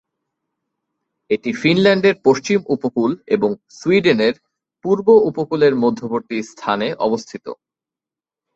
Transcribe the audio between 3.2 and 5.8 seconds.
এবং সুইডেনের পূর্ব উপকূলের